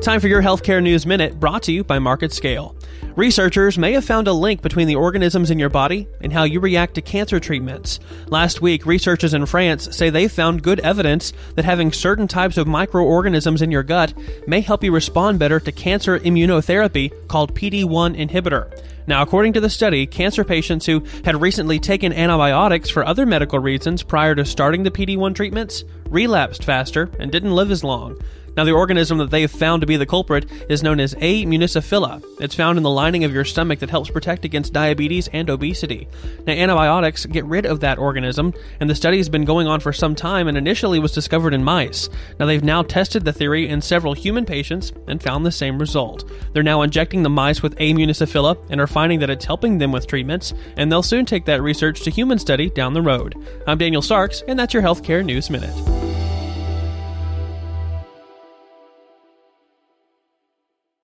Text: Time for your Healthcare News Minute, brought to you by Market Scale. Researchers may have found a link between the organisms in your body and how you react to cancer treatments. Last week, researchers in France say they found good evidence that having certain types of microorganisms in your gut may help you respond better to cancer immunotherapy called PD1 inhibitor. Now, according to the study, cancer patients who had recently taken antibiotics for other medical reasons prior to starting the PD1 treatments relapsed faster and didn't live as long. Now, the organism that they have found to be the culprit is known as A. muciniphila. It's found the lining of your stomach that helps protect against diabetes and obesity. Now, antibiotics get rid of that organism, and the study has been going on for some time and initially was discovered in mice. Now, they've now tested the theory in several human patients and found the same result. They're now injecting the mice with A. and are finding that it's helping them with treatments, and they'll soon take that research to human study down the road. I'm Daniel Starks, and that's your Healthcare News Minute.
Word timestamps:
Time 0.00 0.18
for 0.18 0.28
your 0.28 0.40
Healthcare 0.40 0.82
News 0.82 1.04
Minute, 1.04 1.38
brought 1.38 1.62
to 1.64 1.72
you 1.72 1.84
by 1.84 1.98
Market 1.98 2.32
Scale. 2.32 2.74
Researchers 3.16 3.76
may 3.76 3.92
have 3.92 4.04
found 4.04 4.28
a 4.28 4.32
link 4.32 4.62
between 4.62 4.86
the 4.86 4.94
organisms 4.94 5.50
in 5.50 5.58
your 5.58 5.68
body 5.68 6.06
and 6.20 6.32
how 6.32 6.44
you 6.44 6.60
react 6.60 6.94
to 6.94 7.02
cancer 7.02 7.40
treatments. 7.40 7.98
Last 8.28 8.60
week, 8.62 8.86
researchers 8.86 9.34
in 9.34 9.46
France 9.46 9.94
say 9.96 10.10
they 10.10 10.28
found 10.28 10.62
good 10.62 10.80
evidence 10.80 11.32
that 11.56 11.64
having 11.64 11.92
certain 11.92 12.28
types 12.28 12.56
of 12.56 12.66
microorganisms 12.66 13.62
in 13.62 13.70
your 13.70 13.82
gut 13.82 14.14
may 14.46 14.60
help 14.60 14.84
you 14.84 14.92
respond 14.92 15.38
better 15.38 15.58
to 15.60 15.72
cancer 15.72 16.18
immunotherapy 16.20 17.10
called 17.28 17.54
PD1 17.54 18.16
inhibitor. 18.16 18.72
Now, 19.06 19.22
according 19.22 19.54
to 19.54 19.60
the 19.60 19.70
study, 19.70 20.06
cancer 20.06 20.44
patients 20.44 20.86
who 20.86 21.04
had 21.24 21.40
recently 21.40 21.80
taken 21.80 22.12
antibiotics 22.12 22.90
for 22.90 23.04
other 23.04 23.26
medical 23.26 23.58
reasons 23.58 24.04
prior 24.04 24.36
to 24.36 24.44
starting 24.44 24.84
the 24.84 24.90
PD1 24.90 25.34
treatments 25.34 25.82
relapsed 26.08 26.62
faster 26.62 27.10
and 27.18 27.32
didn't 27.32 27.54
live 27.54 27.70
as 27.70 27.82
long. 27.82 28.20
Now, 28.56 28.64
the 28.64 28.72
organism 28.72 29.18
that 29.18 29.30
they 29.30 29.42
have 29.42 29.50
found 29.50 29.80
to 29.80 29.86
be 29.86 29.96
the 29.96 30.06
culprit 30.06 30.50
is 30.68 30.82
known 30.82 31.00
as 31.00 31.14
A. 31.18 31.44
muciniphila. 31.46 32.22
It's 32.40 32.54
found 32.54 32.78
the 32.82 32.90
lining 32.90 33.24
of 33.24 33.32
your 33.32 33.44
stomach 33.44 33.78
that 33.80 33.90
helps 33.90 34.10
protect 34.10 34.44
against 34.44 34.72
diabetes 34.72 35.28
and 35.32 35.48
obesity. 35.50 36.08
Now, 36.46 36.52
antibiotics 36.52 37.26
get 37.26 37.44
rid 37.44 37.66
of 37.66 37.80
that 37.80 37.98
organism, 37.98 38.54
and 38.80 38.88
the 38.88 38.94
study 38.94 39.16
has 39.18 39.28
been 39.28 39.44
going 39.44 39.66
on 39.66 39.80
for 39.80 39.92
some 39.92 40.14
time 40.14 40.48
and 40.48 40.56
initially 40.56 40.98
was 40.98 41.12
discovered 41.12 41.54
in 41.54 41.64
mice. 41.64 42.08
Now, 42.38 42.46
they've 42.46 42.64
now 42.64 42.82
tested 42.82 43.24
the 43.24 43.32
theory 43.32 43.68
in 43.68 43.80
several 43.80 44.14
human 44.14 44.44
patients 44.44 44.92
and 45.06 45.22
found 45.22 45.44
the 45.44 45.52
same 45.52 45.78
result. 45.78 46.30
They're 46.52 46.62
now 46.62 46.82
injecting 46.82 47.22
the 47.22 47.30
mice 47.30 47.62
with 47.62 47.74
A. 47.78 47.90
and 47.90 48.80
are 48.80 48.86
finding 48.86 49.20
that 49.20 49.30
it's 49.30 49.44
helping 49.44 49.78
them 49.78 49.92
with 49.92 50.06
treatments, 50.06 50.54
and 50.76 50.90
they'll 50.90 51.02
soon 51.02 51.26
take 51.26 51.44
that 51.46 51.62
research 51.62 52.02
to 52.02 52.10
human 52.10 52.38
study 52.38 52.70
down 52.70 52.94
the 52.94 53.02
road. 53.02 53.34
I'm 53.66 53.78
Daniel 53.78 54.02
Starks, 54.02 54.42
and 54.46 54.58
that's 54.58 54.72
your 54.72 54.82
Healthcare 54.82 55.24
News 55.24 55.50
Minute. 55.50 55.89